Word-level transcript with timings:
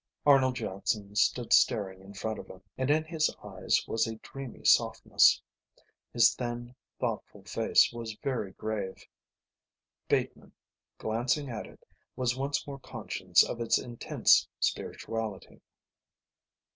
Arnold 0.25 0.55
Jackson 0.55 1.15
stood 1.15 1.53
staring 1.53 2.01
in 2.01 2.15
front 2.15 2.39
of 2.39 2.47
him, 2.47 2.63
and 2.75 2.89
in 2.89 3.03
his 3.03 3.29
eyes 3.43 3.85
was 3.87 4.07
a 4.07 4.15
dreamy 4.15 4.65
softness. 4.65 5.39
His 6.11 6.33
thin, 6.33 6.73
thoughtful 6.99 7.43
face 7.43 7.93
was 7.93 8.17
very 8.23 8.53
grave. 8.53 9.05
Bateman, 10.09 10.53
glancing 10.97 11.51
at 11.51 11.67
it, 11.67 11.85
was 12.15 12.35
once 12.35 12.65
more 12.65 12.79
conscious 12.79 13.43
of 13.43 13.61
its 13.61 13.77
intense 13.77 14.47
spirituality. 14.59 15.61